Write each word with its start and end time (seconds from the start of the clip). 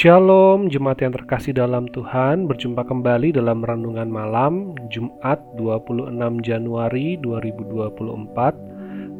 Shalom 0.00 0.72
Jemaat 0.72 1.04
yang 1.04 1.12
terkasih 1.12 1.52
dalam 1.52 1.84
Tuhan. 1.92 2.48
Berjumpa 2.48 2.88
kembali 2.88 3.36
dalam 3.36 3.60
Renungan 3.60 4.08
Malam 4.08 4.72
Jumat 4.88 5.44
26 5.60 6.16
Januari 6.40 7.20
2024 7.20 8.00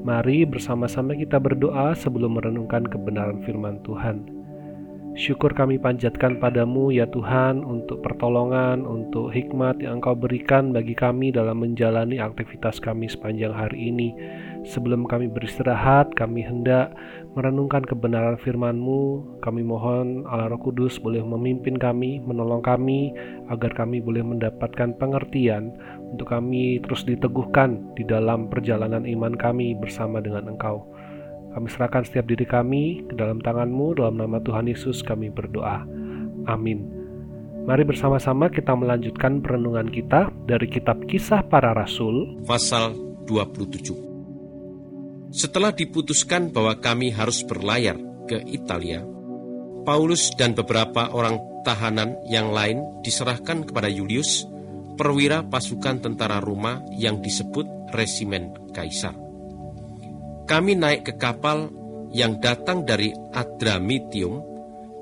Mari 0.00 0.48
bersama-sama 0.48 1.12
kita 1.12 1.36
berdoa 1.36 1.92
sebelum 1.92 2.40
merenungkan 2.40 2.88
kebenaran 2.88 3.44
firman 3.44 3.76
Tuhan 3.84 4.39
Syukur 5.18 5.58
kami 5.58 5.82
panjatkan 5.82 6.38
padamu 6.38 6.94
ya 6.94 7.02
Tuhan 7.10 7.66
untuk 7.66 7.98
pertolongan, 7.98 8.86
untuk 8.86 9.34
hikmat 9.34 9.82
yang 9.82 9.98
Engkau 9.98 10.14
berikan 10.14 10.70
bagi 10.70 10.94
kami 10.94 11.34
dalam 11.34 11.58
menjalani 11.58 12.22
aktivitas 12.22 12.78
kami 12.78 13.10
sepanjang 13.10 13.50
hari 13.50 13.90
ini. 13.90 14.14
Sebelum 14.70 15.10
kami 15.10 15.26
beristirahat, 15.26 16.14
kami 16.14 16.46
hendak 16.46 16.94
merenungkan 17.34 17.82
kebenaran 17.82 18.38
firman-Mu. 18.38 19.34
Kami 19.42 19.66
mohon 19.66 20.30
Allah 20.30 20.46
Roh 20.46 20.62
Kudus 20.62 21.02
boleh 21.02 21.26
memimpin 21.26 21.74
kami, 21.74 22.22
menolong 22.22 22.62
kami, 22.62 23.10
agar 23.50 23.74
kami 23.74 23.98
boleh 23.98 24.22
mendapatkan 24.22 24.94
pengertian 24.94 25.74
untuk 26.06 26.30
kami 26.30 26.78
terus 26.86 27.02
diteguhkan 27.02 27.82
di 27.98 28.06
dalam 28.06 28.46
perjalanan 28.46 29.02
iman 29.02 29.34
kami 29.34 29.74
bersama 29.74 30.22
dengan 30.22 30.54
Engkau. 30.54 30.99
Kami 31.50 31.66
serahkan 31.66 32.06
setiap 32.06 32.30
diri 32.30 32.46
kami 32.46 33.10
ke 33.10 33.18
dalam 33.18 33.42
tangan-Mu, 33.42 33.98
dalam 33.98 34.22
nama 34.22 34.38
Tuhan 34.38 34.70
Yesus 34.70 35.02
kami 35.02 35.34
berdoa. 35.34 35.82
Amin. 36.46 36.86
Mari 37.66 37.82
bersama-sama 37.82 38.46
kita 38.48 38.72
melanjutkan 38.78 39.42
perenungan 39.42 39.90
kita 39.90 40.30
dari 40.46 40.70
kitab 40.70 41.02
kisah 41.10 41.42
para 41.50 41.74
rasul. 41.74 42.38
Pasal 42.46 42.94
27 43.26 45.34
Setelah 45.34 45.74
diputuskan 45.74 46.54
bahwa 46.54 46.78
kami 46.78 47.10
harus 47.10 47.42
berlayar 47.42 47.98
ke 48.30 48.46
Italia, 48.46 49.02
Paulus 49.82 50.30
dan 50.38 50.54
beberapa 50.54 51.10
orang 51.10 51.34
tahanan 51.66 52.14
yang 52.30 52.54
lain 52.54 53.02
diserahkan 53.02 53.66
kepada 53.66 53.90
Julius, 53.90 54.46
perwira 54.94 55.42
pasukan 55.42 55.98
tentara 55.98 56.38
Roma 56.38 56.78
yang 56.94 57.18
disebut 57.18 57.90
Resimen 57.90 58.70
Kaisar 58.70 59.29
kami 60.50 60.74
naik 60.74 61.06
ke 61.06 61.14
kapal 61.14 61.70
yang 62.10 62.42
datang 62.42 62.82
dari 62.82 63.14
Adramitium, 63.14 64.42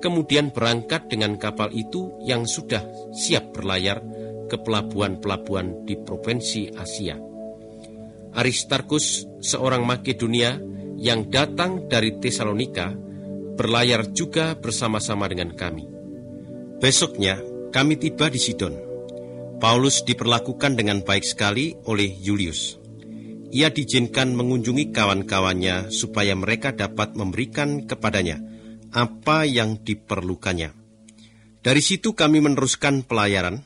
kemudian 0.04 0.52
berangkat 0.52 1.08
dengan 1.08 1.40
kapal 1.40 1.72
itu 1.72 2.20
yang 2.20 2.44
sudah 2.44 2.84
siap 3.16 3.56
berlayar 3.56 4.04
ke 4.44 4.60
pelabuhan-pelabuhan 4.60 5.88
di 5.88 5.96
provinsi 5.96 6.76
Asia. 6.76 7.16
Aristarkus, 8.36 9.24
seorang 9.40 9.88
Makedonia 9.88 10.60
yang 11.00 11.32
datang 11.32 11.88
dari 11.88 12.20
Tesalonika, 12.20 12.92
berlayar 13.56 14.12
juga 14.12 14.52
bersama-sama 14.52 15.32
dengan 15.32 15.56
kami. 15.56 15.88
Besoknya, 16.76 17.40
kami 17.72 17.96
tiba 17.96 18.28
di 18.28 18.36
Sidon. 18.36 18.76
Paulus 19.58 20.04
diperlakukan 20.04 20.76
dengan 20.76 21.00
baik 21.00 21.24
sekali 21.24 21.72
oleh 21.88 22.14
Julius 22.20 22.77
ia 23.48 23.72
diizinkan 23.72 24.36
mengunjungi 24.36 24.92
kawan-kawannya 24.92 25.88
supaya 25.88 26.36
mereka 26.36 26.76
dapat 26.76 27.16
memberikan 27.16 27.88
kepadanya 27.88 28.40
apa 28.92 29.44
yang 29.44 29.80
diperlukannya. 29.80 30.72
Dari 31.60 31.82
situ 31.82 32.16
kami 32.16 32.40
meneruskan 32.40 33.04
pelayaran. 33.04 33.64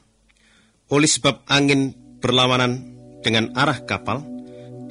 Oleh 0.92 1.08
sebab 1.08 1.46
angin 1.48 1.96
berlawanan 2.20 2.84
dengan 3.24 3.54
arah 3.56 3.86
kapal, 3.88 4.26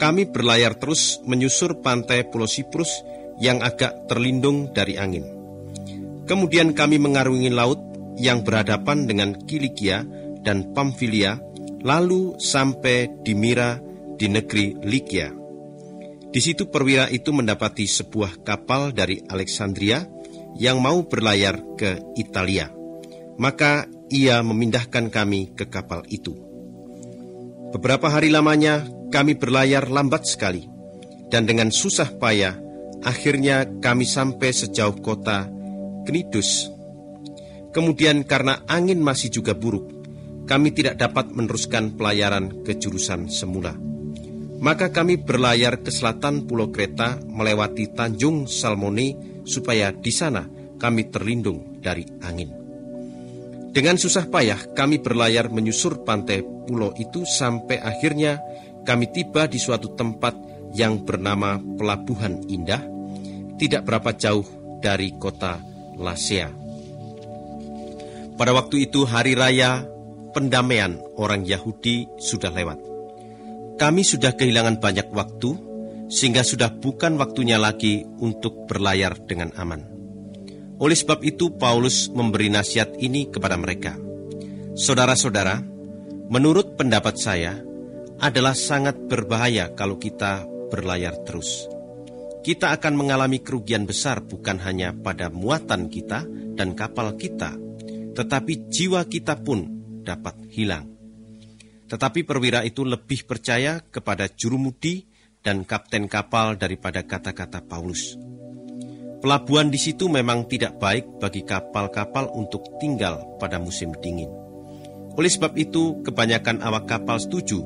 kami 0.02 0.26
berlayar 0.26 0.82
terus 0.82 1.22
menyusur 1.30 1.84
pantai 1.86 2.26
Pulau 2.26 2.50
Siprus 2.50 2.90
yang 3.38 3.62
agak 3.62 4.10
terlindung 4.10 4.74
dari 4.74 4.98
angin. 4.98 5.28
Kemudian 6.26 6.74
kami 6.74 6.98
mengarungi 6.98 7.52
laut 7.54 7.78
yang 8.18 8.42
berhadapan 8.42 9.06
dengan 9.06 9.38
Kilikia 9.46 10.02
dan 10.42 10.74
Pamfilia, 10.74 11.38
lalu 11.86 12.38
sampai 12.42 13.22
di 13.22 13.34
Mira 13.38 13.91
di 14.22 14.30
negeri 14.30 14.78
Likia. 14.86 15.34
Di 16.30 16.38
situ 16.38 16.70
perwira 16.70 17.10
itu 17.10 17.34
mendapati 17.34 17.90
sebuah 17.90 18.46
kapal 18.46 18.94
dari 18.94 19.18
Alexandria 19.26 20.06
yang 20.62 20.78
mau 20.78 21.02
berlayar 21.10 21.58
ke 21.74 22.14
Italia. 22.22 22.70
Maka 23.42 23.90
ia 24.14 24.46
memindahkan 24.46 25.10
kami 25.10 25.58
ke 25.58 25.66
kapal 25.74 26.06
itu. 26.14 26.38
Beberapa 27.74 28.14
hari 28.14 28.30
lamanya 28.30 28.86
kami 29.10 29.34
berlayar 29.34 29.90
lambat 29.90 30.30
sekali, 30.30 30.70
dan 31.34 31.50
dengan 31.50 31.74
susah 31.74 32.14
payah 32.22 32.54
akhirnya 33.02 33.66
kami 33.82 34.06
sampai 34.06 34.54
sejauh 34.54 35.02
kota 35.02 35.50
Knidus. 36.06 36.70
Kemudian 37.74 38.22
karena 38.28 38.62
angin 38.70 39.02
masih 39.02 39.34
juga 39.34 39.58
buruk, 39.58 39.90
kami 40.46 40.70
tidak 40.76 41.02
dapat 41.02 41.34
meneruskan 41.34 41.96
pelayaran 41.98 42.62
ke 42.62 42.78
jurusan 42.78 43.26
semula. 43.26 43.91
Maka 44.62 44.94
kami 44.94 45.18
berlayar 45.18 45.82
ke 45.82 45.90
selatan 45.90 46.46
Pulau 46.46 46.70
Kreta 46.70 47.18
melewati 47.26 47.90
Tanjung 47.90 48.46
Salmone 48.46 49.42
supaya 49.42 49.90
di 49.90 50.14
sana 50.14 50.46
kami 50.78 51.10
terlindung 51.10 51.82
dari 51.82 52.06
angin. 52.22 52.62
Dengan 53.72 53.98
susah 53.98 54.30
payah 54.30 54.60
kami 54.78 55.02
berlayar 55.02 55.50
menyusur 55.50 56.06
pantai 56.06 56.44
pulau 56.44 56.92
itu 57.00 57.24
sampai 57.24 57.80
akhirnya 57.80 58.38
kami 58.84 59.10
tiba 59.10 59.48
di 59.48 59.58
suatu 59.58 59.96
tempat 59.96 60.36
yang 60.76 61.08
bernama 61.08 61.56
Pelabuhan 61.58 62.44
Indah, 62.52 62.84
tidak 63.56 63.88
berapa 63.88 64.12
jauh 64.14 64.44
dari 64.84 65.16
kota 65.16 65.58
Lasea. 65.96 66.52
Pada 68.36 68.52
waktu 68.58 68.90
itu 68.90 69.08
hari 69.08 69.40
raya 69.40 69.86
pendamaian 70.36 71.00
orang 71.16 71.48
Yahudi 71.48 72.10
sudah 72.20 72.52
lewat. 72.52 72.91
Kami 73.82 74.06
sudah 74.06 74.38
kehilangan 74.38 74.78
banyak 74.78 75.10
waktu, 75.10 75.58
sehingga 76.06 76.46
sudah 76.46 76.70
bukan 76.70 77.18
waktunya 77.18 77.58
lagi 77.58 78.06
untuk 78.22 78.70
berlayar 78.70 79.18
dengan 79.26 79.50
aman. 79.58 79.82
Oleh 80.78 80.94
sebab 80.94 81.26
itu, 81.26 81.58
Paulus 81.58 82.06
memberi 82.14 82.54
nasihat 82.54 82.94
ini 83.02 83.34
kepada 83.34 83.58
mereka: 83.58 83.98
"Saudara-saudara, 84.78 85.66
menurut 86.30 86.78
pendapat 86.78 87.18
saya, 87.18 87.58
adalah 88.22 88.54
sangat 88.54 89.02
berbahaya 89.10 89.74
kalau 89.74 89.98
kita 89.98 90.46
berlayar 90.70 91.18
terus. 91.26 91.66
Kita 92.46 92.78
akan 92.78 92.94
mengalami 92.94 93.42
kerugian 93.42 93.90
besar, 93.90 94.22
bukan 94.22 94.62
hanya 94.62 94.94
pada 94.94 95.34
muatan 95.34 95.90
kita 95.90 96.30
dan 96.54 96.78
kapal 96.78 97.18
kita, 97.18 97.58
tetapi 98.14 98.70
jiwa 98.70 99.10
kita 99.10 99.42
pun 99.42 99.66
dapat 100.06 100.38
hilang." 100.54 101.01
Tetapi 101.92 102.24
perwira 102.24 102.64
itu 102.64 102.88
lebih 102.88 103.28
percaya 103.28 103.84
kepada 103.84 104.32
jurumudi 104.32 105.04
dan 105.44 105.68
kapten 105.68 106.08
kapal 106.08 106.56
daripada 106.56 107.04
kata-kata 107.04 107.68
Paulus. 107.68 108.16
Pelabuhan 109.20 109.68
di 109.68 109.78
situ 109.78 110.08
memang 110.08 110.48
tidak 110.48 110.80
baik 110.80 111.20
bagi 111.20 111.44
kapal-kapal 111.44 112.32
untuk 112.32 112.80
tinggal 112.80 113.36
pada 113.38 113.60
musim 113.60 113.92
dingin. 114.00 114.32
Oleh 115.20 115.28
sebab 115.28 115.54
itu, 115.60 116.00
kebanyakan 116.08 116.64
awak 116.64 116.88
kapal 116.88 117.20
setuju 117.20 117.60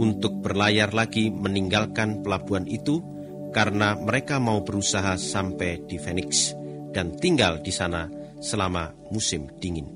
untuk 0.00 0.40
berlayar 0.40 0.96
lagi 0.96 1.28
meninggalkan 1.28 2.24
pelabuhan 2.24 2.64
itu 2.64 3.04
karena 3.52 4.00
mereka 4.00 4.40
mau 4.40 4.64
berusaha 4.64 5.20
sampai 5.20 5.84
di 5.84 6.00
Phoenix 6.00 6.56
dan 6.96 7.12
tinggal 7.20 7.60
di 7.60 7.70
sana 7.70 8.08
selama 8.40 8.96
musim 9.12 9.52
dingin. 9.60 9.86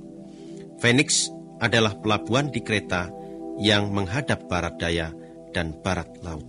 Phoenix 0.76 1.32
adalah 1.62 1.96
pelabuhan 1.96 2.52
di 2.52 2.60
kereta 2.60 3.21
yang 3.60 3.92
menghadap 3.92 4.48
barat 4.48 4.76
daya 4.80 5.12
dan 5.52 5.76
barat 5.80 6.08
laut. 6.24 6.46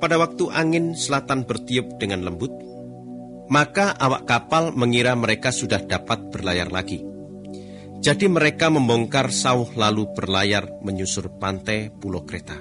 Pada 0.00 0.20
waktu 0.20 0.52
angin 0.52 0.92
selatan 0.92 1.48
bertiup 1.48 1.96
dengan 1.96 2.24
lembut, 2.28 2.52
maka 3.48 3.92
awak 3.96 4.28
kapal 4.28 4.72
mengira 4.72 5.16
mereka 5.16 5.52
sudah 5.52 5.80
dapat 5.80 6.32
berlayar 6.32 6.68
lagi. 6.68 7.00
Jadi 8.04 8.28
mereka 8.28 8.68
membongkar 8.68 9.32
sauh 9.32 9.72
lalu 9.72 10.12
berlayar 10.12 10.68
menyusur 10.84 11.40
pantai 11.40 11.88
Pulau 11.88 12.20
Kreta. 12.28 12.60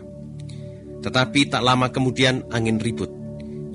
Tetapi 1.04 1.52
tak 1.52 1.68
lama 1.68 1.92
kemudian 1.92 2.48
angin 2.48 2.80
ribut, 2.80 3.12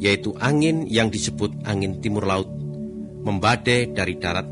yaitu 0.01 0.33
angin 0.41 0.89
yang 0.89 1.13
disebut 1.13 1.53
angin 1.69 2.01
timur 2.01 2.25
laut, 2.25 2.49
membadai 3.21 3.93
dari 3.93 4.17
darat 4.17 4.49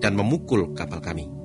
dan 0.00 0.16
memukul 0.16 0.72
kapal 0.72 1.04
kami. 1.04 1.35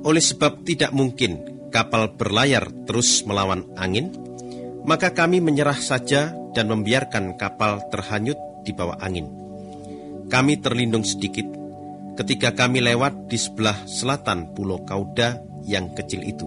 Oleh 0.00 0.24
sebab 0.24 0.64
tidak 0.64 0.96
mungkin 0.96 1.68
kapal 1.68 2.16
berlayar 2.16 2.68
terus 2.88 3.22
melawan 3.28 3.68
angin, 3.76 4.12
maka 4.84 5.12
kami 5.12 5.44
menyerah 5.44 5.76
saja 5.76 6.32
dan 6.56 6.66
membiarkan 6.72 7.36
kapal 7.36 7.84
terhanyut 7.92 8.36
di 8.64 8.72
bawah 8.72 8.98
angin. 8.98 9.28
Kami 10.30 10.62
terlindung 10.62 11.04
sedikit 11.04 11.46
ketika 12.16 12.52
kami 12.52 12.80
lewat 12.84 13.28
di 13.28 13.38
sebelah 13.38 13.76
selatan 13.86 14.52
Pulau 14.52 14.82
Kauda 14.86 15.40
yang 15.64 15.92
kecil 15.94 16.24
itu. 16.26 16.46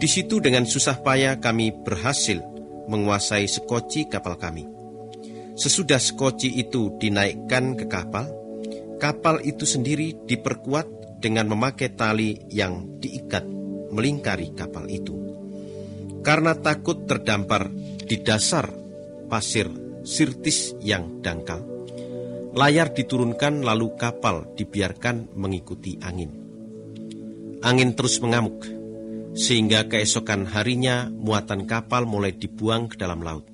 Di 0.00 0.08
situ 0.08 0.40
dengan 0.40 0.64
susah 0.64 1.04
payah 1.04 1.36
kami 1.36 1.76
berhasil 1.84 2.40
menguasai 2.88 3.44
sekoci 3.44 4.08
kapal 4.08 4.40
kami. 4.40 4.64
Sesudah 5.60 6.00
sekoci 6.00 6.56
itu 6.56 6.96
dinaikkan 6.96 7.76
ke 7.76 7.84
kapal, 7.84 8.32
kapal 8.96 9.44
itu 9.44 9.68
sendiri 9.68 10.16
diperkuat 10.24 10.99
dengan 11.20 11.52
memakai 11.52 11.92
tali 11.92 12.40
yang 12.48 12.98
diikat 12.98 13.44
melingkari 13.92 14.56
kapal 14.56 14.88
itu. 14.88 15.14
Karena 16.20 16.56
takut 16.56 17.04
terdampar 17.04 17.68
di 18.04 18.20
dasar 18.20 18.68
pasir 19.28 19.68
sirtis 20.02 20.74
yang 20.80 21.20
dangkal, 21.20 21.60
layar 22.56 22.92
diturunkan 22.92 23.62
lalu 23.62 23.94
kapal 23.94 24.48
dibiarkan 24.56 25.32
mengikuti 25.36 26.00
angin. 26.00 26.32
Angin 27.60 27.92
terus 27.92 28.18
mengamuk, 28.24 28.64
sehingga 29.36 29.86
keesokan 29.86 30.48
harinya 30.48 31.12
muatan 31.12 31.68
kapal 31.68 32.08
mulai 32.08 32.32
dibuang 32.32 32.88
ke 32.88 32.96
dalam 32.96 33.20
laut. 33.20 33.46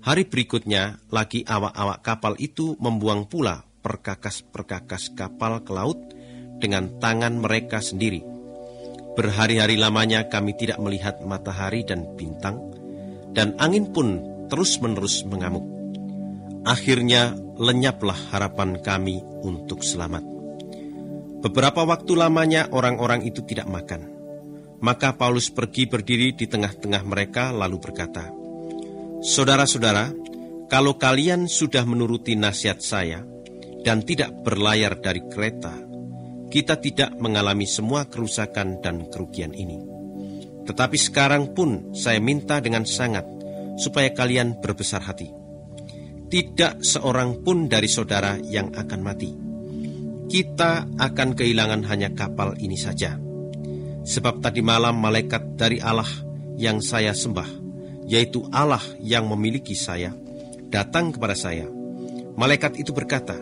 Hari 0.00 0.26
berikutnya, 0.26 0.98
lagi 1.12 1.44
awak-awak 1.46 2.00
kapal 2.00 2.34
itu 2.40 2.74
membuang 2.80 3.28
pula 3.28 3.62
perkakas-perkakas 3.84 5.12
kapal 5.14 5.60
ke 5.62 5.72
laut 5.72 6.09
dengan 6.60 7.00
tangan 7.00 7.40
mereka 7.40 7.80
sendiri. 7.80 8.22
Berhari-hari 9.16 9.74
lamanya 9.74 10.30
kami 10.30 10.54
tidak 10.54 10.78
melihat 10.78 11.18
matahari 11.26 11.82
dan 11.82 12.14
bintang, 12.14 12.60
dan 13.34 13.58
angin 13.58 13.90
pun 13.90 14.22
terus-menerus 14.46 15.26
mengamuk. 15.26 15.66
Akhirnya 16.62 17.34
lenyaplah 17.56 18.30
harapan 18.30 18.78
kami 18.84 19.24
untuk 19.42 19.80
selamat. 19.80 20.22
Beberapa 21.40 21.88
waktu 21.88 22.12
lamanya 22.20 22.68
orang-orang 22.68 23.24
itu 23.24 23.40
tidak 23.48 23.64
makan. 23.64 24.12
Maka 24.80 25.16
Paulus 25.16 25.48
pergi 25.48 25.88
berdiri 25.88 26.36
di 26.36 26.44
tengah-tengah 26.44 27.04
mereka 27.04 27.52
lalu 27.52 27.80
berkata, 27.80 28.28
Saudara-saudara, 29.20 30.12
kalau 30.72 30.96
kalian 30.96 31.48
sudah 31.48 31.84
menuruti 31.84 32.36
nasihat 32.36 32.80
saya 32.80 33.20
dan 33.84 34.04
tidak 34.04 34.32
berlayar 34.40 34.96
dari 35.00 35.20
kereta, 35.28 35.89
kita 36.50 36.82
tidak 36.82 37.14
mengalami 37.22 37.64
semua 37.64 38.10
kerusakan 38.10 38.82
dan 38.82 39.06
kerugian 39.08 39.54
ini. 39.54 39.78
Tetapi 40.66 40.98
sekarang 40.98 41.54
pun 41.54 41.94
saya 41.94 42.18
minta 42.18 42.58
dengan 42.58 42.82
sangat 42.84 43.24
supaya 43.78 44.10
kalian 44.10 44.58
berbesar 44.58 45.00
hati. 45.00 45.30
Tidak 46.30 46.82
seorang 46.82 47.42
pun 47.42 47.66
dari 47.66 47.86
saudara 47.86 48.38
yang 48.38 48.74
akan 48.74 49.00
mati. 49.02 49.30
Kita 50.30 50.86
akan 50.94 51.28
kehilangan 51.34 51.86
hanya 51.90 52.14
kapal 52.14 52.54
ini 52.58 52.78
saja. 52.78 53.18
Sebab 54.06 54.42
tadi 54.42 54.62
malam 54.62 54.98
malaikat 54.98 55.58
dari 55.58 55.82
Allah 55.82 56.06
yang 56.54 56.78
saya 56.78 57.14
sembah 57.14 57.60
yaitu 58.10 58.42
Allah 58.50 58.82
yang 58.98 59.30
memiliki 59.30 59.78
saya, 59.78 60.10
datang 60.66 61.14
kepada 61.14 61.38
saya. 61.38 61.70
Malaikat 62.34 62.74
itu 62.82 62.90
berkata, 62.90 63.38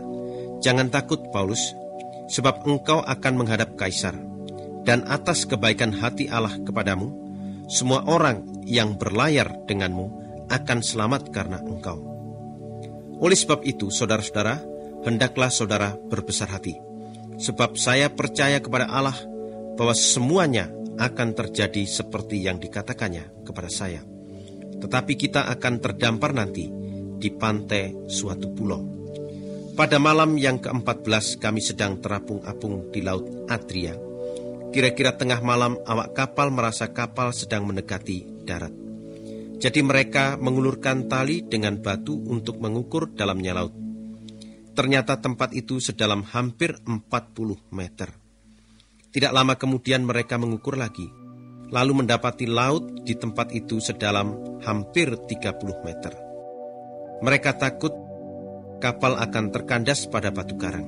Jangan 0.61 0.93
takut, 0.93 1.33
Paulus, 1.33 1.73
sebab 2.29 2.69
engkau 2.69 3.01
akan 3.03 3.35
menghadap 3.35 3.75
kaisar, 3.75 4.15
dan 4.85 5.05
atas 5.09 5.49
kebaikan 5.49 5.93
hati 5.93 6.29
Allah 6.29 6.55
kepadamu, 6.63 7.11
semua 7.69 8.05
orang 8.09 8.65
yang 8.65 8.97
berlayar 8.97 9.65
denganmu 9.69 10.07
akan 10.49 10.79
selamat 10.81 11.33
karena 11.33 11.61
engkau. 11.61 12.01
Oleh 13.19 13.37
sebab 13.37 13.67
itu, 13.67 13.91
saudara-saudara, 13.91 14.63
hendaklah 15.03 15.51
saudara 15.51 15.97
berbesar 15.97 16.49
hati, 16.53 16.79
sebab 17.41 17.75
saya 17.75 18.13
percaya 18.13 18.63
kepada 18.63 18.89
Allah 18.89 19.17
bahwa 19.75 19.97
semuanya 19.97 20.71
akan 21.01 21.35
terjadi 21.35 21.83
seperti 21.89 22.45
yang 22.45 22.61
dikatakannya 22.63 23.45
kepada 23.47 23.71
saya 23.71 24.03
tetapi 24.79 25.19
kita 25.19 25.51
akan 25.51 25.83
terdampar 25.83 26.31
nanti 26.31 26.71
di 27.19 27.31
pantai 27.35 28.07
suatu 28.07 28.55
pulau. 28.55 28.98
Pada 29.79 30.03
malam 30.03 30.35
yang 30.35 30.59
ke-14 30.59 31.39
kami 31.39 31.63
sedang 31.63 32.03
terapung-apung 32.03 32.91
di 32.91 32.99
Laut 32.99 33.47
Adria. 33.47 33.95
Kira-kira 34.75 35.15
tengah 35.15 35.39
malam 35.39 35.79
awak 35.87 36.19
kapal 36.19 36.51
merasa 36.51 36.91
kapal 36.91 37.31
sedang 37.31 37.63
mendekati 37.63 38.43
darat. 38.43 38.75
Jadi 39.63 39.79
mereka 39.87 40.35
mengulurkan 40.35 41.07
tali 41.07 41.47
dengan 41.47 41.79
batu 41.79 42.19
untuk 42.27 42.59
mengukur 42.59 43.15
dalamnya 43.15 43.55
laut. 43.55 43.71
Ternyata 44.75 45.23
tempat 45.23 45.55
itu 45.55 45.79
sedalam 45.79 46.27
hampir 46.27 46.75
40 46.83 46.99
meter. 47.71 48.11
Tidak 49.15 49.31
lama 49.31 49.55
kemudian 49.55 50.03
mereka 50.03 50.43
mengukur 50.43 50.75
lagi 50.75 51.07
lalu 51.71 52.03
mendapati 52.03 52.51
laut 52.51 53.07
di 53.07 53.15
tempat 53.15 53.55
itu 53.55 53.79
sedalam 53.79 54.59
hampir 54.67 55.15
30 55.15 55.87
meter. 55.87 56.13
Mereka 57.23 57.63
takut 57.63 58.08
kapal 58.79 59.19
akan 59.19 59.51
terkandas 59.55 60.07
pada 60.07 60.31
batu 60.33 60.55
karang. 60.59 60.87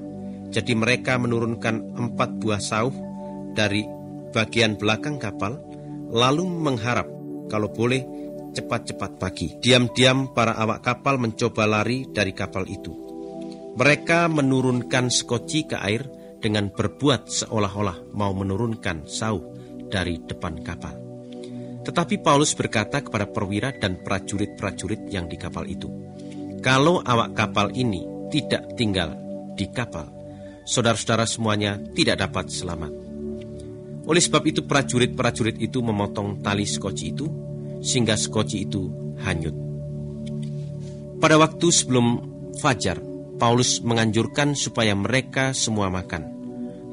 Jadi 0.51 0.75
mereka 0.75 1.15
menurunkan 1.19 1.95
empat 1.95 2.43
buah 2.43 2.59
sauh 2.59 2.91
dari 3.55 3.87
bagian 4.35 4.75
belakang 4.79 5.19
kapal, 5.19 5.63
lalu 6.11 6.47
mengharap 6.47 7.07
kalau 7.47 7.71
boleh 7.71 8.03
cepat-cepat 8.51 9.19
pagi. 9.19 9.55
Diam-diam 9.63 10.35
para 10.35 10.59
awak 10.59 10.83
kapal 10.83 11.23
mencoba 11.23 11.71
lari 11.71 12.07
dari 12.11 12.35
kapal 12.35 12.67
itu. 12.67 12.91
Mereka 13.79 14.27
menurunkan 14.27 15.07
skoci 15.11 15.71
ke 15.71 15.79
air 15.79 16.03
dengan 16.43 16.73
berbuat 16.75 17.31
seolah-olah 17.31 18.11
mau 18.17 18.35
menurunkan 18.35 19.07
sauh 19.07 19.55
dari 19.87 20.19
depan 20.19 20.59
kapal. 20.67 20.99
Tetapi 21.81 22.21
Paulus 22.21 22.53
berkata 22.59 23.01
kepada 23.01 23.31
perwira 23.31 23.73
dan 23.73 24.03
prajurit-prajurit 24.03 25.09
yang 25.09 25.31
di 25.31 25.39
kapal 25.39 25.65
itu, 25.65 25.89
"Kalau 26.61 27.01
awak 27.03 27.37
kapal 27.37 27.73
ini 27.73 28.05
tidak 28.33 28.77
tinggal 28.77 29.17
di 29.57 29.67
kapal, 29.73 30.09
saudara-saudara 30.65 31.25
semuanya 31.27 31.81
tidak 31.97 32.23
dapat 32.25 32.49
selamat." 32.53 32.93
Oleh 34.09 34.23
sebab 34.23 34.43
itu 34.49 34.65
prajurit-prajurit 34.65 35.61
itu 35.61 35.85
memotong 35.85 36.41
tali 36.41 36.65
skoci 36.65 37.05
itu 37.13 37.27
sehingga 37.85 38.17
skoci 38.17 38.65
itu 38.65 38.89
hanyut. 39.23 39.57
Pada 41.21 41.37
waktu 41.37 41.69
sebelum 41.69 42.07
fajar, 42.59 42.97
Paulus 43.37 43.85
menganjurkan 43.85 44.57
supaya 44.57 44.97
mereka 44.97 45.53
semua 45.53 45.93
makan. 45.93 46.29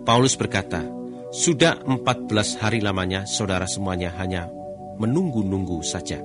Paulus 0.04 0.36
berkata, 0.36 0.84
sudah 1.32 1.84
14 1.84 2.60
hari 2.60 2.80
lamanya 2.80 3.28
saudara 3.28 3.68
semuanya 3.68 4.16
hanya 4.16 4.48
menunggu-nunggu 5.00 5.84
saja 5.84 6.24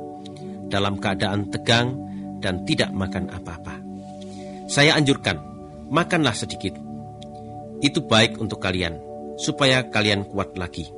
dalam 0.70 0.98
keadaan 0.98 1.50
tegang 1.50 2.11
dan 2.42 2.66
tidak 2.66 2.90
makan 2.90 3.30
apa-apa. 3.30 3.78
Saya 4.66 4.98
anjurkan, 4.98 5.38
makanlah 5.88 6.34
sedikit. 6.34 6.74
Itu 7.78 8.02
baik 8.02 8.42
untuk 8.42 8.58
kalian, 8.58 8.98
supaya 9.38 9.86
kalian 9.86 10.26
kuat 10.26 10.58
lagi. 10.58 10.90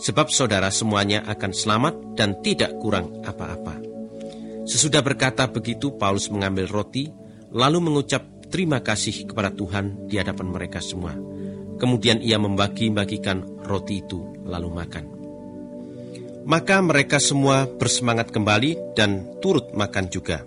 Sebab 0.00 0.32
saudara 0.32 0.72
semuanya 0.72 1.22
akan 1.28 1.52
selamat 1.52 1.94
dan 2.16 2.40
tidak 2.40 2.74
kurang 2.80 3.20
apa-apa. 3.22 3.76
Sesudah 4.64 5.04
berkata 5.04 5.46
begitu, 5.52 5.94
Paulus 6.00 6.32
mengambil 6.32 6.64
roti, 6.66 7.12
lalu 7.52 7.78
mengucap 7.84 8.24
terima 8.48 8.80
kasih 8.80 9.28
kepada 9.28 9.52
Tuhan 9.52 10.08
di 10.08 10.16
hadapan 10.16 10.48
mereka 10.48 10.80
semua 10.80 11.14
Kemudian 11.82 12.22
ia 12.22 12.38
membagi-bagikan 12.38 13.66
roti 13.66 14.06
itu 14.06 14.22
lalu 14.46 14.70
makan. 14.70 15.04
Maka 16.46 16.78
mereka 16.78 17.18
semua 17.18 17.66
bersemangat 17.66 18.30
kembali 18.30 18.94
dan 18.94 19.26
turut 19.42 19.74
makan 19.74 20.06
juga. 20.06 20.46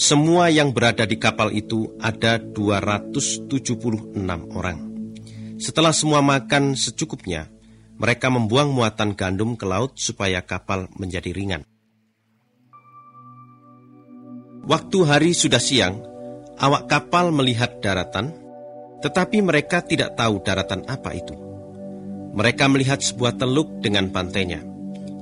Semua 0.00 0.48
yang 0.48 0.72
berada 0.72 1.04
di 1.04 1.20
kapal 1.20 1.52
itu 1.52 1.92
ada 2.00 2.40
276 2.40 4.16
orang. 4.56 4.78
Setelah 5.60 5.92
semua 5.92 6.24
makan 6.24 6.72
secukupnya, 6.72 7.52
mereka 8.00 8.32
membuang 8.32 8.72
muatan 8.72 9.12
gandum 9.12 9.60
ke 9.60 9.68
laut 9.68 10.00
supaya 10.00 10.40
kapal 10.40 10.88
menjadi 10.96 11.36
ringan. 11.36 11.68
Waktu 14.64 14.98
hari 15.04 15.36
sudah 15.36 15.60
siang, 15.60 16.00
awak 16.56 16.88
kapal 16.88 17.28
melihat 17.28 17.84
daratan, 17.84 18.32
tetapi 19.04 19.44
mereka 19.44 19.84
tidak 19.84 20.16
tahu 20.16 20.40
daratan 20.40 20.80
apa 20.88 21.12
itu. 21.12 21.36
Mereka 22.32 22.72
melihat 22.72 23.04
sebuah 23.04 23.36
teluk 23.36 23.84
dengan 23.84 24.08
pantainya. 24.08 24.64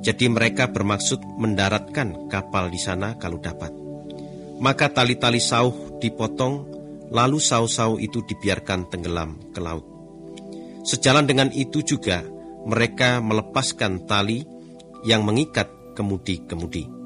Jadi 0.06 0.30
mereka 0.30 0.70
bermaksud 0.70 1.18
mendaratkan 1.34 2.30
kapal 2.30 2.70
di 2.70 2.78
sana 2.78 3.18
kalau 3.18 3.42
dapat. 3.42 3.87
Maka 4.58 4.90
tali-tali 4.90 5.38
sauh 5.38 5.98
dipotong, 6.02 6.66
lalu 7.14 7.38
sauh-sauh 7.38 8.02
itu 8.02 8.26
dibiarkan 8.26 8.90
tenggelam 8.90 9.38
ke 9.54 9.60
laut. 9.62 9.86
Sejalan 10.82 11.28
dengan 11.28 11.48
itu 11.52 11.84
juga 11.84 12.24
mereka 12.66 13.22
melepaskan 13.22 14.08
tali 14.08 14.42
yang 15.06 15.22
mengikat 15.22 15.68
kemudi-kemudi. 15.94 16.98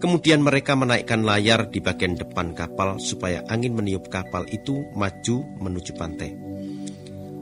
Kemudian 0.00 0.44
mereka 0.44 0.76
menaikkan 0.76 1.24
layar 1.24 1.72
di 1.72 1.80
bagian 1.80 2.18
depan 2.18 2.52
kapal 2.52 3.00
supaya 3.00 3.40
angin 3.48 3.72
meniup 3.72 4.12
kapal 4.12 4.44
itu 4.52 4.84
maju 4.92 5.36
menuju 5.64 5.92
pantai. 5.96 6.34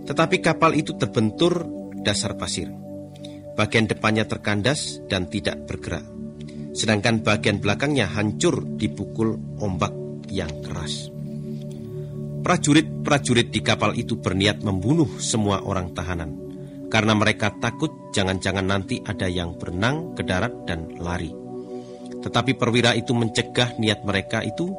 Tetapi 0.06 0.36
kapal 0.38 0.78
itu 0.78 0.94
terbentur 0.94 1.66
dasar 2.06 2.38
pasir. 2.38 2.70
Bagian 3.58 3.90
depannya 3.90 4.26
terkandas 4.26 5.02
dan 5.10 5.26
tidak 5.26 5.58
bergerak. 5.66 6.11
Sedangkan 6.72 7.20
bagian 7.20 7.60
belakangnya 7.60 8.08
hancur 8.08 8.64
dipukul 8.80 9.36
ombak 9.60 9.92
yang 10.32 10.50
keras. 10.64 11.12
Prajurit-prajurit 12.42 13.54
di 13.54 13.60
kapal 13.62 13.94
itu 13.94 14.18
berniat 14.18 14.66
membunuh 14.66 15.20
semua 15.22 15.62
orang 15.62 15.94
tahanan, 15.94 16.34
karena 16.90 17.14
mereka 17.14 17.54
takut 17.54 18.10
jangan-jangan 18.10 18.66
nanti 18.66 18.98
ada 19.04 19.30
yang 19.30 19.54
berenang 19.54 20.16
ke 20.18 20.26
darat 20.26 20.66
dan 20.66 20.98
lari. 20.98 21.30
Tetapi 22.22 22.58
perwira 22.58 22.98
itu 22.98 23.14
mencegah 23.14 23.78
niat 23.78 24.02
mereka 24.02 24.42
itu 24.42 24.74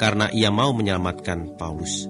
karena 0.00 0.32
ia 0.32 0.48
mau 0.48 0.72
menyelamatkan 0.72 1.58
Paulus. 1.60 2.08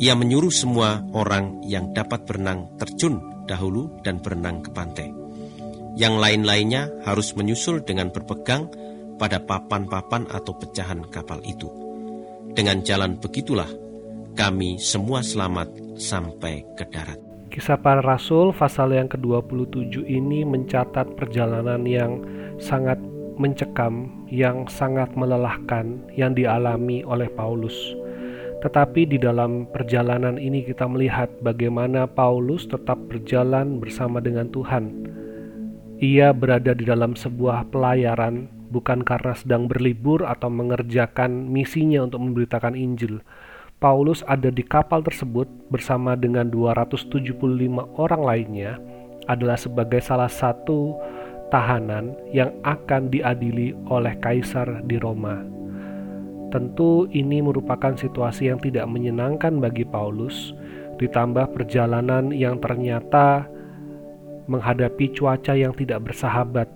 Ia 0.00 0.16
menyuruh 0.16 0.50
semua 0.50 1.04
orang 1.12 1.60
yang 1.68 1.92
dapat 1.92 2.24
berenang 2.24 2.74
terjun 2.80 3.44
dahulu 3.44 4.00
dan 4.00 4.18
berenang 4.24 4.64
ke 4.64 4.72
pantai. 4.72 5.21
Yang 5.92 6.14
lain-lainnya 6.18 6.88
harus 7.04 7.36
menyusul 7.36 7.84
dengan 7.84 8.08
berpegang 8.08 8.68
pada 9.20 9.38
papan-papan 9.42 10.24
atau 10.32 10.56
pecahan 10.56 11.04
kapal 11.12 11.38
itu. 11.44 11.68
Dengan 12.52 12.80
jalan 12.80 13.20
begitulah 13.20 13.68
kami 14.32 14.80
semua 14.80 15.20
selamat 15.20 15.68
sampai 16.00 16.64
ke 16.76 16.88
darat. 16.88 17.20
Kisah 17.52 17.76
para 17.76 18.00
Rasul 18.00 18.56
pasal 18.56 18.96
yang 18.96 19.12
ke-27 19.12 20.08
ini 20.08 20.40
mencatat 20.40 21.20
perjalanan 21.20 21.84
yang 21.84 22.24
sangat 22.56 22.96
mencekam, 23.36 24.08
yang 24.32 24.64
sangat 24.72 25.12
melelahkan 25.12 26.00
yang 26.16 26.32
dialami 26.32 27.04
oleh 27.04 27.28
Paulus. 27.28 27.76
Tetapi 28.64 29.04
di 29.04 29.18
dalam 29.20 29.68
perjalanan 29.68 30.40
ini 30.40 30.64
kita 30.64 30.88
melihat 30.88 31.28
bagaimana 31.44 32.08
Paulus 32.08 32.64
tetap 32.64 32.96
berjalan 33.10 33.76
bersama 33.82 34.22
dengan 34.22 34.48
Tuhan. 34.48 34.84
Ia 36.02 36.34
berada 36.34 36.74
di 36.74 36.82
dalam 36.82 37.14
sebuah 37.14 37.70
pelayaran 37.70 38.50
bukan 38.74 39.06
karena 39.06 39.38
sedang 39.38 39.70
berlibur 39.70 40.26
atau 40.26 40.50
mengerjakan 40.50 41.46
misinya 41.46 42.02
untuk 42.02 42.26
memberitakan 42.26 42.74
Injil, 42.74 43.22
Paulus 43.78 44.26
ada 44.26 44.50
di 44.50 44.66
kapal 44.66 45.06
tersebut 45.06 45.46
bersama 45.70 46.18
dengan 46.18 46.50
275 46.50 47.22
orang 48.02 48.22
lainnya 48.26 48.82
adalah 49.30 49.54
sebagai 49.54 50.02
salah 50.02 50.26
satu 50.26 50.98
tahanan 51.54 52.18
yang 52.34 52.50
akan 52.66 53.06
diadili 53.06 53.70
oleh 53.86 54.18
kaisar 54.18 54.82
di 54.82 54.98
Roma. 54.98 55.38
Tentu 56.50 57.06
ini 57.14 57.38
merupakan 57.38 57.94
situasi 57.94 58.50
yang 58.50 58.58
tidak 58.58 58.90
menyenangkan 58.90 59.62
bagi 59.62 59.86
Paulus, 59.86 60.50
ditambah 60.98 61.54
perjalanan 61.54 62.34
yang 62.34 62.58
ternyata 62.58 63.46
menghadapi 64.46 65.12
cuaca 65.14 65.54
yang 65.54 65.74
tidak 65.74 66.10
bersahabat. 66.10 66.66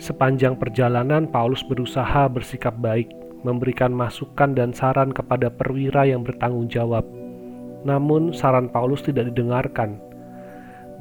Sepanjang 0.00 0.58
perjalanan, 0.58 1.28
Paulus 1.28 1.62
berusaha 1.62 2.26
bersikap 2.26 2.74
baik, 2.80 3.12
memberikan 3.46 3.92
masukan 3.92 4.56
dan 4.56 4.74
saran 4.74 5.12
kepada 5.12 5.52
perwira 5.52 6.08
yang 6.08 6.26
bertanggung 6.26 6.66
jawab. 6.66 7.04
Namun, 7.82 8.34
saran 8.34 8.70
Paulus 8.70 9.02
tidak 9.02 9.30
didengarkan, 9.34 9.98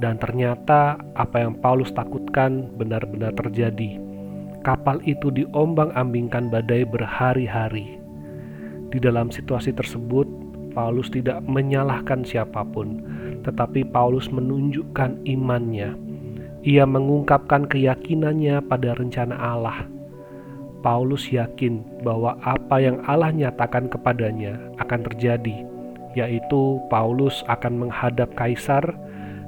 dan 0.02 0.18
ternyata 0.18 0.98
apa 1.14 1.46
yang 1.46 1.54
Paulus 1.62 1.94
takutkan 1.94 2.74
benar-benar 2.78 3.38
terjadi. 3.38 4.02
Kapal 4.62 5.02
itu 5.06 5.34
diombang-ambingkan 5.34 6.50
badai 6.54 6.86
berhari-hari. 6.86 7.98
Di 8.94 8.98
dalam 9.02 9.34
situasi 9.34 9.74
tersebut, 9.74 10.30
Paulus 10.72 11.12
tidak 11.12 11.44
menyalahkan 11.46 12.24
siapa 12.24 12.64
pun, 12.64 13.04
tetapi 13.44 13.86
Paulus 13.92 14.32
menunjukkan 14.32 15.28
imannya. 15.28 15.94
Ia 16.64 16.86
mengungkapkan 16.86 17.68
keyakinannya 17.68 18.62
pada 18.66 18.94
rencana 18.94 19.34
Allah 19.34 19.92
Paulus 20.82 21.30
yakin 21.30 22.02
bahwa 22.02 22.36
apa 22.42 22.82
yang 22.82 22.98
Allah 23.06 23.30
nyatakan 23.30 23.88
kepadanya 23.88 24.58
akan 24.82 25.06
terjadi, 25.06 25.62
yaitu 26.18 26.82
Paulus 26.90 27.46
akan 27.48 27.88
menghadap 27.88 28.34
kaisar 28.34 28.84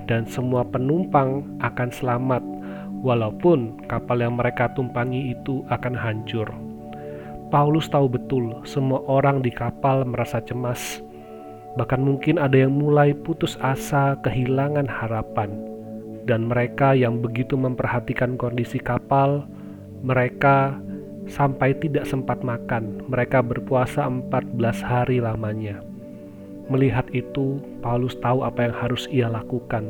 dan 0.05 0.29
semua 0.29 0.61
penumpang 0.61 1.43
akan 1.59 1.89
selamat, 1.89 2.45
walaupun 3.01 3.81
kapal 3.89 4.21
yang 4.21 4.37
mereka 4.37 4.69
tumpangi 4.77 5.33
itu 5.33 5.65
akan 5.73 5.97
hancur. 5.97 6.47
Paulus 7.49 7.89
tahu 7.89 8.09
betul 8.09 8.61
semua 8.65 9.01
orang 9.05 9.41
di 9.41 9.49
kapal 9.53 10.05
merasa 10.05 10.41
cemas, 10.41 11.01
bahkan 11.75 12.01
mungkin 12.01 12.37
ada 12.37 12.55
yang 12.55 12.73
mulai 12.73 13.13
putus 13.13 13.57
asa, 13.61 14.17
kehilangan 14.21 14.85
harapan, 14.85 15.53
dan 16.29 16.47
mereka 16.47 16.93
yang 16.95 17.19
begitu 17.19 17.57
memperhatikan 17.57 18.37
kondisi 18.39 18.79
kapal, 18.79 19.43
mereka 20.05 20.77
sampai 21.27 21.75
tidak 21.79 22.07
sempat 22.07 22.43
makan. 22.43 23.03
Mereka 23.07 23.43
berpuasa 23.43 24.07
14 24.07 24.83
hari 24.83 25.23
lamanya. 25.23 25.79
Melihat 26.71 27.11
itu, 27.11 27.59
Paulus 27.83 28.15
tahu 28.23 28.47
apa 28.47 28.71
yang 28.71 28.75
harus 28.75 29.03
ia 29.11 29.27
lakukan. 29.27 29.83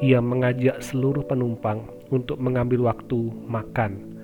Ia 0.00 0.20
mengajak 0.20 0.80
seluruh 0.80 1.24
penumpang 1.24 1.84
untuk 2.08 2.40
mengambil 2.40 2.88
waktu 2.88 3.32
makan. 3.44 4.15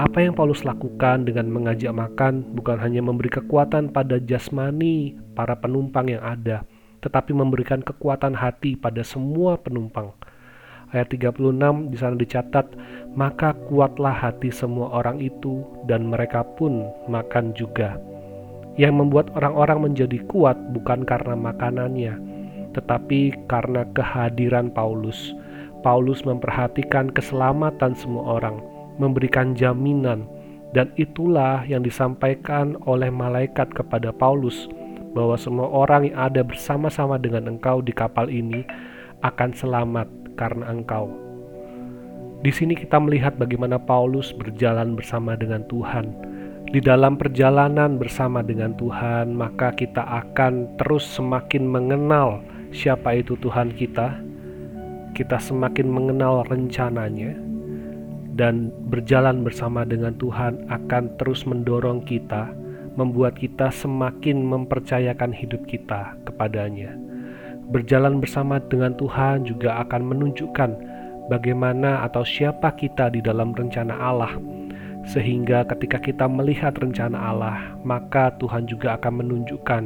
Apa 0.00 0.24
yang 0.24 0.32
Paulus 0.32 0.64
lakukan 0.64 1.28
dengan 1.28 1.52
mengajak 1.52 1.92
makan 1.92 2.56
bukan 2.56 2.80
hanya 2.80 3.04
memberi 3.04 3.28
kekuatan 3.28 3.92
pada 3.92 4.16
jasmani 4.20 5.16
para 5.36 5.52
penumpang 5.52 6.08
yang 6.08 6.24
ada, 6.24 6.64
tetapi 7.04 7.36
memberikan 7.36 7.84
kekuatan 7.84 8.32
hati 8.32 8.76
pada 8.76 9.04
semua 9.04 9.60
penumpang 9.60 10.16
ayat 10.92 11.08
36 11.08 11.88
di 11.88 11.96
sana 11.96 12.14
dicatat, 12.14 12.66
maka 13.16 13.56
kuatlah 13.66 14.12
hati 14.12 14.52
semua 14.52 14.92
orang 14.92 15.18
itu 15.18 15.64
dan 15.88 16.06
mereka 16.06 16.44
pun 16.44 16.86
makan 17.08 17.56
juga. 17.56 17.96
Yang 18.76 19.04
membuat 19.04 19.26
orang-orang 19.36 19.92
menjadi 19.92 20.20
kuat 20.28 20.56
bukan 20.72 21.04
karena 21.04 21.36
makanannya, 21.36 22.14
tetapi 22.72 23.36
karena 23.48 23.84
kehadiran 23.92 24.72
Paulus. 24.72 25.36
Paulus 25.82 26.22
memperhatikan 26.22 27.10
keselamatan 27.10 27.98
semua 27.98 28.38
orang, 28.38 28.62
memberikan 28.96 29.56
jaminan, 29.56 30.28
dan 30.72 30.88
itulah 30.96 31.64
yang 31.68 31.84
disampaikan 31.84 32.76
oleh 32.88 33.12
malaikat 33.12 33.68
kepada 33.76 34.08
Paulus 34.12 34.68
bahwa 35.12 35.36
semua 35.36 35.68
orang 35.68 36.08
yang 36.08 36.32
ada 36.32 36.40
bersama-sama 36.40 37.20
dengan 37.20 37.48
engkau 37.48 37.84
di 37.84 37.92
kapal 37.92 38.32
ini 38.32 38.64
akan 39.20 39.52
selamat 39.52 40.08
karena 40.40 40.72
engkau. 40.72 41.12
Di 42.42 42.50
sini 42.50 42.74
kita 42.74 42.98
melihat 42.98 43.38
bagaimana 43.38 43.78
Paulus 43.78 44.34
berjalan 44.34 44.98
bersama 44.98 45.38
dengan 45.38 45.62
Tuhan. 45.70 46.10
Di 46.72 46.80
dalam 46.80 47.20
perjalanan 47.20 48.00
bersama 48.00 48.40
dengan 48.40 48.72
Tuhan, 48.74 49.36
maka 49.36 49.70
kita 49.76 50.02
akan 50.02 50.80
terus 50.80 51.04
semakin 51.04 51.68
mengenal 51.68 52.42
siapa 52.72 53.14
itu 53.14 53.36
Tuhan 53.38 53.76
kita. 53.76 54.18
Kita 55.12 55.36
semakin 55.36 55.86
mengenal 55.92 56.42
rencananya, 56.48 57.36
dan 58.32 58.72
berjalan 58.88 59.44
bersama 59.44 59.84
dengan 59.84 60.16
Tuhan 60.16 60.64
akan 60.72 61.20
terus 61.20 61.44
mendorong 61.44 62.04
kita, 62.08 62.48
membuat 62.96 63.36
kita 63.36 63.68
semakin 63.68 64.40
mempercayakan 64.40 65.32
hidup 65.36 65.64
kita 65.68 66.16
kepadanya. 66.24 66.96
Berjalan 67.72 68.20
bersama 68.20 68.60
dengan 68.60 68.92
Tuhan 68.96 69.48
juga 69.48 69.80
akan 69.84 70.02
menunjukkan 70.12 70.70
bagaimana 71.32 72.04
atau 72.04 72.24
siapa 72.24 72.72
kita 72.76 73.12
di 73.12 73.20
dalam 73.24 73.52
rencana 73.56 73.96
Allah. 73.96 74.36
Sehingga 75.02 75.66
ketika 75.66 75.98
kita 75.98 76.30
melihat 76.30 76.78
rencana 76.78 77.18
Allah, 77.18 77.74
maka 77.82 78.30
Tuhan 78.38 78.70
juga 78.70 78.94
akan 79.00 79.24
menunjukkan 79.24 79.82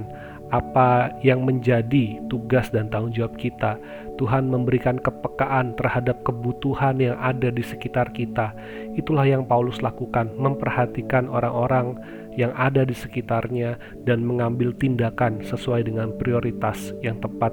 apa 0.54 1.10
yang 1.26 1.42
menjadi 1.42 2.22
tugas 2.30 2.70
dan 2.70 2.90
tanggung 2.90 3.14
jawab 3.14 3.34
kita. 3.38 3.78
Tuhan 4.16 4.48
memberikan 4.48 4.96
kepekaan 4.96 5.76
terhadap 5.76 6.24
kebutuhan 6.24 6.96
yang 7.02 7.20
ada 7.20 7.52
di 7.52 7.60
sekitar 7.60 8.14
kita. 8.16 8.56
Itulah 8.96 9.28
yang 9.28 9.44
Paulus 9.44 9.84
lakukan, 9.84 10.32
memperhatikan 10.40 11.28
orang-orang 11.28 12.00
yang 12.36 12.52
ada 12.56 12.84
di 12.84 12.96
sekitarnya 12.96 13.76
dan 14.08 14.24
mengambil 14.24 14.72
tindakan 14.76 15.44
sesuai 15.44 15.84
dengan 15.88 16.16
prioritas 16.16 16.96
yang 17.04 17.20
tepat 17.20 17.52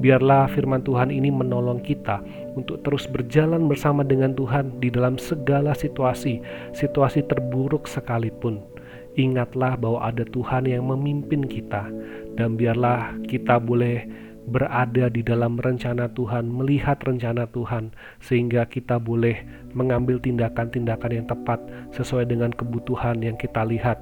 Biarlah 0.00 0.48
firman 0.48 0.80
Tuhan 0.80 1.12
ini 1.12 1.28
menolong 1.28 1.84
kita 1.84 2.24
untuk 2.56 2.80
terus 2.86 3.04
berjalan 3.04 3.68
bersama 3.68 4.00
dengan 4.00 4.32
Tuhan 4.32 4.80
di 4.80 4.88
dalam 4.88 5.20
segala 5.20 5.76
situasi, 5.76 6.40
situasi 6.72 7.26
terburuk 7.28 7.84
sekalipun. 7.84 8.69
Ingatlah 9.18 9.74
bahwa 9.74 10.06
ada 10.06 10.22
Tuhan 10.22 10.70
yang 10.70 10.86
memimpin 10.86 11.46
kita, 11.46 11.90
dan 12.38 12.54
biarlah 12.54 13.16
kita 13.26 13.58
boleh 13.58 14.06
berada 14.50 15.10
di 15.10 15.22
dalam 15.22 15.58
rencana 15.58 16.10
Tuhan, 16.14 16.46
melihat 16.46 16.98
rencana 17.02 17.46
Tuhan, 17.50 17.90
sehingga 18.22 18.66
kita 18.66 18.98
boleh 18.98 19.42
mengambil 19.74 20.18
tindakan-tindakan 20.22 21.10
yang 21.10 21.26
tepat 21.26 21.58
sesuai 21.94 22.30
dengan 22.30 22.50
kebutuhan 22.54 23.22
yang 23.22 23.38
kita 23.38 23.62
lihat 23.66 23.98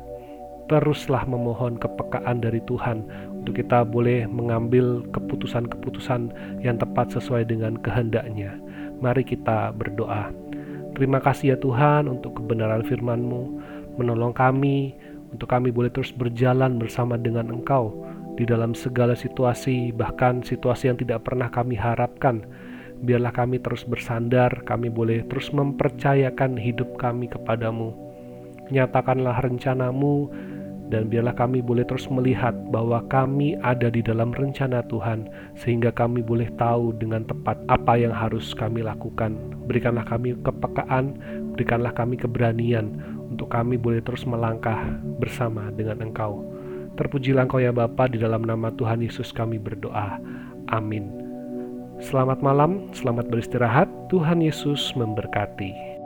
teruslah 0.68 1.24
memohon 1.24 1.80
kepekaan 1.80 2.44
dari 2.44 2.60
Tuhan 2.68 3.00
untuk 3.40 3.56
kita 3.56 3.88
boleh 3.88 4.28
mengambil 4.28 5.00
keputusan-keputusan 5.16 6.28
yang 6.60 6.76
tepat 6.76 7.08
sesuai 7.16 7.48
dengan 7.48 7.80
kehendaknya. 7.80 8.60
Mari 9.00 9.24
kita 9.24 9.72
berdoa. 9.72 10.28
Terima 10.92 11.24
kasih 11.24 11.54
ya 11.54 11.56
Tuhan 11.56 12.06
untuk 12.06 12.36
kebenaran 12.36 12.84
firman-Mu, 12.84 13.42
menolong 13.98 14.32
kami 14.32 14.94
untuk 15.28 15.50
kami 15.50 15.68
boleh 15.68 15.92
terus 15.92 16.14
berjalan 16.14 16.80
bersama 16.80 17.20
dengan 17.20 17.52
Engkau 17.52 18.06
di 18.38 18.46
dalam 18.46 18.72
segala 18.72 19.18
situasi, 19.18 19.90
bahkan 19.90 20.40
situasi 20.46 20.88
yang 20.88 20.98
tidak 20.98 21.26
pernah 21.26 21.50
kami 21.50 21.74
harapkan. 21.74 22.46
Biarlah 23.02 23.34
kami 23.34 23.58
terus 23.58 23.82
bersandar, 23.82 24.62
kami 24.62 24.90
boleh 24.90 25.26
terus 25.26 25.50
mempercayakan 25.50 26.54
hidup 26.54 26.94
kami 26.98 27.26
kepadamu. 27.26 27.94
Nyatakanlah 28.70 29.42
rencanamu, 29.42 30.30
dan 30.88 31.12
biarlah 31.12 31.36
kami 31.36 31.60
boleh 31.60 31.84
terus 31.84 32.08
melihat 32.08 32.56
bahwa 32.72 33.04
kami 33.12 33.60
ada 33.60 33.92
di 33.92 34.00
dalam 34.00 34.32
rencana 34.32 34.80
Tuhan, 34.88 35.28
sehingga 35.58 35.92
kami 35.92 36.24
boleh 36.24 36.48
tahu 36.56 36.96
dengan 36.96 37.28
tepat 37.28 37.60
apa 37.68 38.00
yang 38.00 38.14
harus 38.14 38.56
kami 38.56 38.80
lakukan. 38.80 39.36
Berikanlah 39.68 40.08
kami 40.08 40.32
kepekaan, 40.40 41.18
berikanlah 41.54 41.92
kami 41.92 42.16
keberanian 42.16 43.17
untuk 43.28 43.52
kami 43.52 43.76
boleh 43.76 44.00
terus 44.00 44.24
melangkah 44.24 44.88
bersama 45.20 45.68
dengan 45.72 46.00
Engkau. 46.00 46.42
Terpujilah 46.96 47.46
Engkau 47.46 47.62
ya 47.62 47.70
Bapa, 47.70 48.10
di 48.10 48.18
dalam 48.18 48.42
nama 48.42 48.72
Tuhan 48.74 49.04
Yesus 49.04 49.30
kami 49.30 49.60
berdoa. 49.60 50.18
Amin. 50.72 51.08
Selamat 51.98 52.42
malam, 52.42 52.90
selamat 52.94 53.30
beristirahat. 53.30 53.90
Tuhan 54.10 54.38
Yesus 54.42 54.94
memberkati. 54.94 55.97